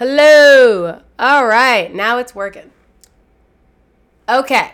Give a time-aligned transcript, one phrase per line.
[0.00, 1.02] Hello.
[1.18, 2.70] All right, now it's working.
[4.26, 4.72] Okay.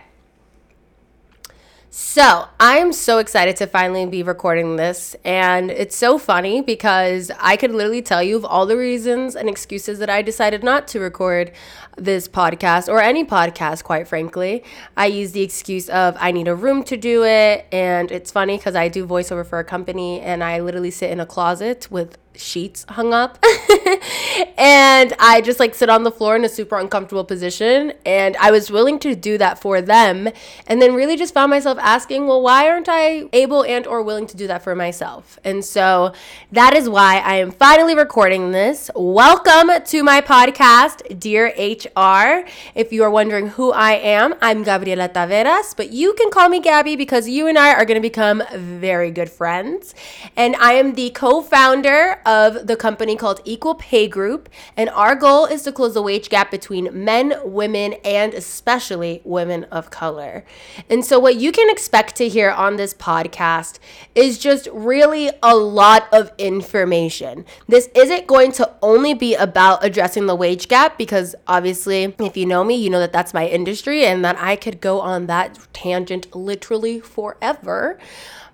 [1.90, 5.16] So, I am so excited to finally be recording this.
[5.24, 9.48] And it's so funny because I could literally tell you of all the reasons and
[9.48, 11.50] excuses that I decided not to record
[11.96, 14.62] this podcast or any podcast, quite frankly.
[14.96, 17.66] I use the excuse of I need a room to do it.
[17.72, 21.18] And it's funny because I do voiceover for a company and I literally sit in
[21.18, 23.44] a closet with sheets hung up.
[24.58, 27.92] And I just like sit on the floor in a super uncomfortable position.
[28.04, 30.28] And I was willing to do that for them.
[30.66, 34.26] And then really just found myself asking well why aren't I able and or willing
[34.28, 35.38] to do that for myself?
[35.44, 36.12] And so
[36.52, 38.90] that is why I am finally recording this.
[38.94, 45.08] Welcome to my podcast dear HR if you are wondering who I am I'm Gabriela
[45.08, 48.42] Taveras but you can call me Gabby because you and I are going to become
[48.54, 49.94] very good friends.
[50.36, 55.46] And I am the co-founder of the company called Equal Pay Group, and our goal
[55.46, 60.44] is to close the wage gap between men, women, and especially women of color.
[60.90, 63.78] And so, what you can expect to hear on this podcast
[64.14, 67.44] is just really a lot of information.
[67.68, 72.46] This isn't going to only be about addressing the wage gap because obviously, if you
[72.46, 75.58] know me, you know that that's my industry and that I could go on that
[75.72, 77.98] tangent literally forever.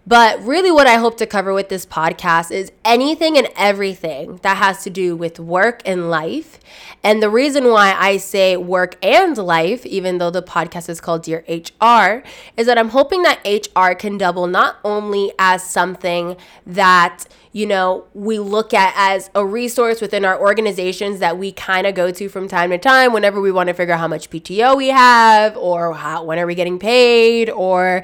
[0.07, 4.57] But really, what I hope to cover with this podcast is anything and everything that
[4.57, 6.59] has to do with work and life.
[7.05, 11.23] And the reason why I say work and life, even though the podcast is called
[11.23, 12.25] Dear HR,
[12.57, 18.07] is that I'm hoping that HR can double not only as something that you know,
[18.15, 22.29] we look at as a resource within our organizations that we kind of go to
[22.31, 25.55] from time to time whenever we want to figure out how much PTO we have
[25.59, 28.03] or how, when are we getting paid or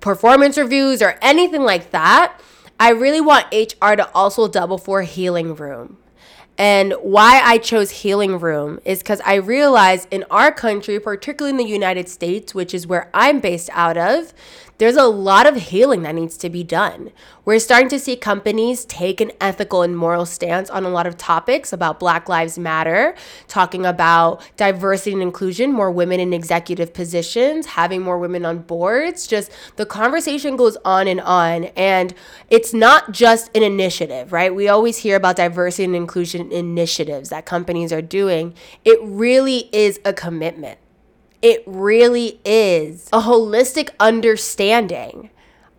[0.00, 2.38] performance reviews or anything like that.
[2.78, 5.98] I really want HR to also double for healing room.
[6.58, 11.56] And why I chose Healing Room is because I realized in our country, particularly in
[11.56, 14.34] the United States, which is where I'm based out of,
[14.80, 17.12] there's a lot of healing that needs to be done.
[17.44, 21.18] We're starting to see companies take an ethical and moral stance on a lot of
[21.18, 23.14] topics about Black Lives Matter,
[23.46, 29.26] talking about diversity and inclusion, more women in executive positions, having more women on boards.
[29.26, 31.64] Just the conversation goes on and on.
[31.76, 32.14] And
[32.48, 34.54] it's not just an initiative, right?
[34.54, 38.54] We always hear about diversity and inclusion initiatives that companies are doing.
[38.86, 40.78] It really is a commitment.
[41.42, 45.30] It really is a holistic understanding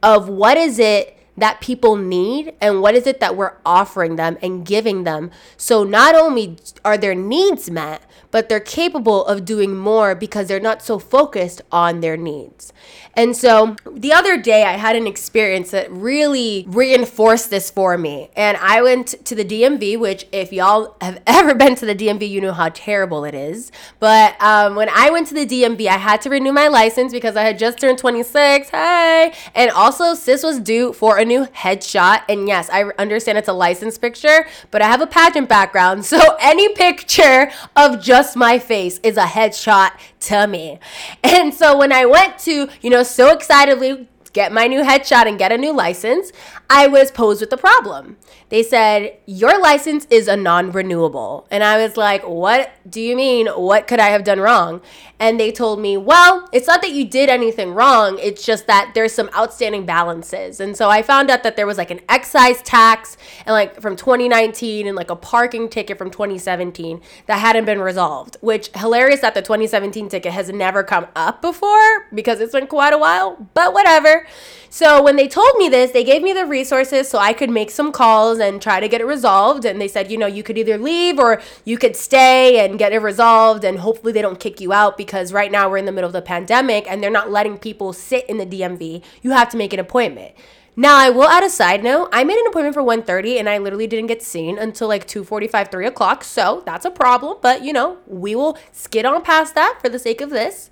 [0.01, 4.37] of what is it that people need and what is it that we're offering them
[4.41, 5.31] and giving them.
[5.57, 10.59] So not only are their needs met, but they're capable of doing more because they're
[10.59, 12.73] not so focused on their needs.
[13.13, 18.29] And so the other day, I had an experience that really reinforced this for me.
[18.35, 22.29] And I went to the DMV, which, if y'all have ever been to the DMV,
[22.29, 23.71] you know how terrible it is.
[23.99, 27.35] But um, when I went to the DMV, I had to renew my license because
[27.35, 28.69] I had just turned 26.
[28.69, 29.33] Hey!
[29.55, 32.23] And also, sis was due for a new headshot.
[32.29, 36.05] And yes, I understand it's a license picture, but I have a pageant background.
[36.11, 40.77] So any picture of just just my face is a headshot to me.
[41.23, 45.37] And so when I went to, you know, so excitedly get my new headshot and
[45.37, 46.31] get a new license,
[46.69, 48.17] I was posed with a problem.
[48.49, 51.47] They said, Your license is a non renewable.
[51.49, 53.47] And I was like, What do you mean?
[53.47, 54.81] What could I have done wrong?
[55.19, 58.91] And they told me, Well, it's not that you did anything wrong, it's just that
[58.93, 60.59] there's some outstanding balances.
[60.59, 63.95] And so I found out that there was like an excise tax and like from
[63.95, 69.33] 2019 and like a parking ticket from 2017 that hadn't been resolved, which hilarious that
[69.33, 73.73] the 2017 ticket has never come up before because it's been quite a while, but
[73.73, 74.20] whatever.
[74.69, 77.69] So when they told me this, they gave me the resources so I could make
[77.69, 79.65] some calls and try to get it resolved.
[79.65, 82.93] And they said, you know, you could either leave or you could stay and get
[82.93, 83.65] it resolved.
[83.65, 86.13] And hopefully they don't kick you out because right now we're in the middle of
[86.13, 89.03] the pandemic and they're not letting people sit in the DMV.
[89.21, 90.35] You have to make an appointment.
[90.77, 92.07] Now I will add a side note.
[92.13, 95.69] I made an appointment for 1.30 and I literally didn't get seen until like 2.45,
[95.69, 96.23] 3 o'clock.
[96.23, 97.39] So that's a problem.
[97.41, 100.69] But you know, we will skid on past that for the sake of this.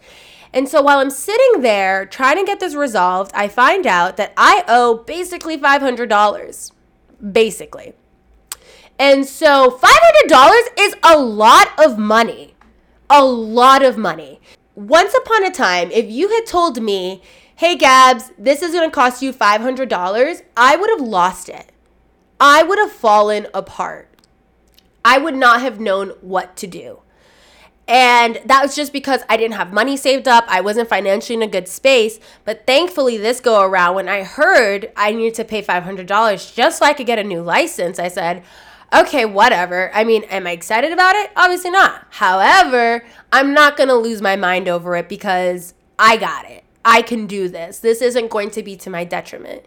[0.54, 4.34] And so while I'm sitting there trying to get this resolved, I find out that
[4.36, 6.72] I owe basically $500.
[7.32, 7.94] Basically.
[8.98, 12.56] And so $500 is a lot of money.
[13.10, 14.42] A lot of money.
[14.76, 17.22] Once upon a time, if you had told me,
[17.56, 21.72] hey, Gabs, this is to cost you $500, I would have lost it.
[22.40, 24.08] I would have fallen apart.
[25.04, 27.02] I would not have known what to do.
[27.90, 30.46] And that was just because I didn't have money saved up.
[30.48, 32.20] I wasn't financially in a good space.
[32.46, 36.86] But thankfully, this go around, when I heard I needed to pay $500 just so
[36.86, 38.44] I could get a new license, I said,
[38.94, 39.90] okay, whatever.
[39.92, 41.32] I mean, am I excited about it?
[41.36, 42.06] Obviously not.
[42.12, 43.04] However,
[43.34, 46.64] I'm not going to lose my mind over it because I got it.
[46.86, 47.80] I can do this.
[47.80, 49.64] This isn't going to be to my detriment.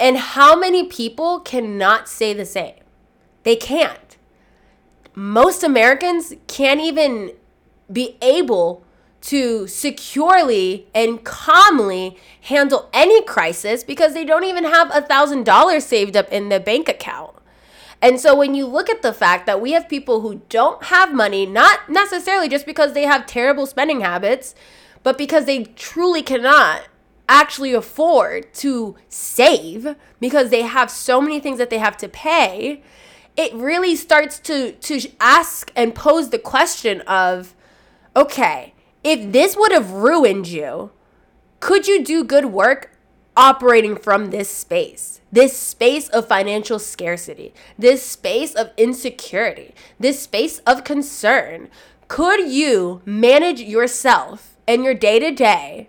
[0.00, 2.74] And how many people cannot say the same?
[3.44, 4.16] They can't.
[5.14, 7.32] Most Americans can't even
[7.90, 8.84] be able
[9.22, 15.84] to securely and calmly handle any crisis because they don't even have a thousand dollars
[15.86, 17.34] saved up in their bank account.
[18.00, 21.14] And so when you look at the fact that we have people who don't have
[21.14, 24.56] money, not necessarily just because they have terrible spending habits,
[25.04, 26.88] but because they truly cannot
[27.28, 32.82] actually afford to save because they have so many things that they have to pay,
[33.36, 37.54] it really starts to to ask and pose the question of
[38.14, 40.90] okay, if this would have ruined you,
[41.60, 42.96] could you do good work
[43.36, 45.20] operating from this space?
[45.30, 51.68] This space of financial scarcity, this space of insecurity, this space of concern.
[52.08, 55.88] Could you manage yourself and your day to day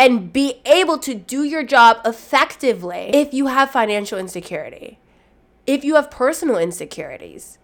[0.00, 4.98] and be able to do your job effectively if you have financial insecurity,
[5.66, 7.58] if you have personal insecurities.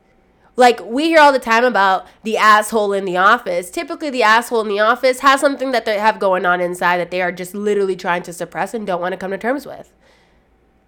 [0.56, 3.70] Like we hear all the time about the asshole in the office.
[3.70, 7.10] Typically, the asshole in the office has something that they have going on inside that
[7.10, 9.92] they are just literally trying to suppress and don't want to come to terms with.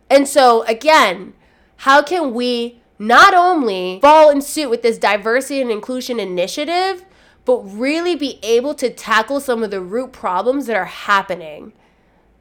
[0.09, 1.35] And so, again,
[1.77, 7.05] how can we not only fall in suit with this diversity and inclusion initiative,
[7.45, 11.73] but really be able to tackle some of the root problems that are happening.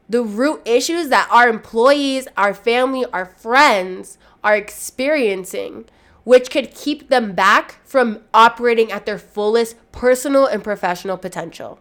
[0.08, 5.86] The root issues that our employees, our family, our friends are experiencing,
[6.28, 11.80] which could keep them back from operating at their fullest personal and professional potential.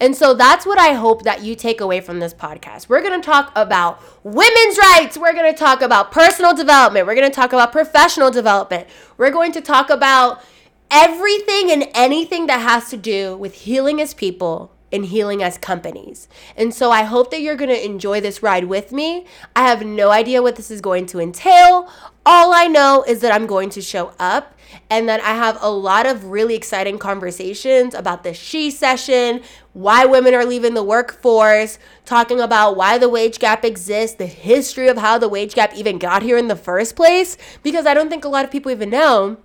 [0.00, 2.88] And so that's what I hope that you take away from this podcast.
[2.88, 5.16] We're going to talk about women's rights.
[5.16, 7.06] We're going to talk about personal development.
[7.06, 8.88] We're going to talk about professional development.
[9.16, 10.42] We're going to talk about
[10.90, 16.28] everything and anything that has to do with healing as people and healing as companies.
[16.56, 19.26] And so I hope that you're going to enjoy this ride with me.
[19.54, 21.90] I have no idea what this is going to entail.
[22.24, 24.54] All I know is that I'm going to show up
[24.90, 29.42] and that I have a lot of really exciting conversations about the shecession,
[29.72, 34.88] why women are leaving the workforce, talking about why the wage gap exists, the history
[34.88, 38.10] of how the wage gap even got here in the first place, because I don't
[38.10, 39.38] think a lot of people even know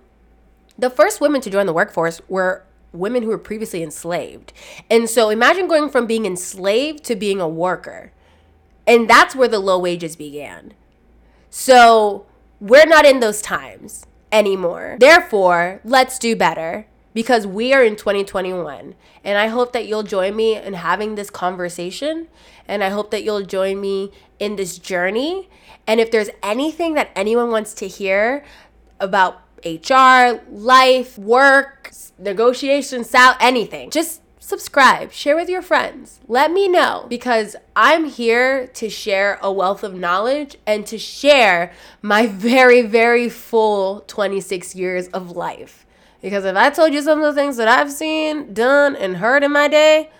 [0.76, 2.64] the first women to join the workforce were
[2.94, 4.52] women who were previously enslaved.
[4.90, 8.12] And so imagine going from being enslaved to being a worker.
[8.86, 10.74] And that's where the low wages began.
[11.50, 12.26] So
[12.60, 14.96] we're not in those times anymore.
[15.00, 18.94] Therefore, let's do better because we are in 2021.
[19.22, 22.28] And I hope that you'll join me in having this conversation.
[22.66, 25.48] And I hope that you'll join me in this journey.
[25.86, 28.44] And if there's anything that anyone wants to hear
[29.00, 33.90] about HR, life, work, negotiations, sal, anything.
[33.90, 36.20] Just subscribe, share with your friends.
[36.28, 41.72] Let me know because I'm here to share a wealth of knowledge and to share
[42.02, 45.86] my very, very full 26 years of life.
[46.20, 49.42] Because if I told you some of the things that I've seen, done, and heard
[49.42, 50.10] in my day,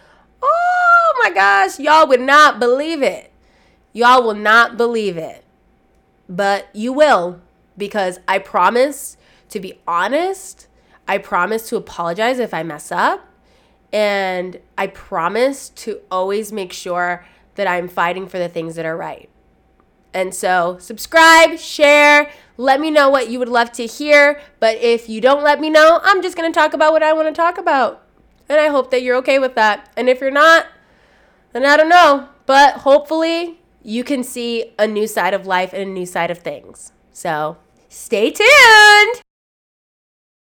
[0.43, 3.33] oh my gosh, y'all would not believe it.
[3.93, 5.45] Y'all will not believe it.
[6.29, 7.41] But you will
[7.77, 9.17] because I promise
[9.55, 10.67] to be honest.
[11.07, 13.25] I promise to apologize if I mess up.
[13.93, 18.97] And I promise to always make sure that I'm fighting for the things that are
[18.97, 19.31] right.
[20.13, 24.41] And so, subscribe, share, let me know what you would love to hear.
[24.59, 27.13] But if you don't let me know, I'm just going to talk about what I
[27.13, 28.05] want to talk about.
[28.49, 29.89] And I hope that you're okay with that.
[29.97, 30.67] And if you're not,
[31.53, 32.29] then I don't know.
[32.47, 36.39] But hopefully, you can see a new side of life and a new side of
[36.39, 36.91] things.
[37.13, 37.57] So,
[37.89, 39.24] stay tuned.